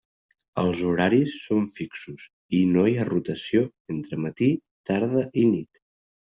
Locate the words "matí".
4.27-4.51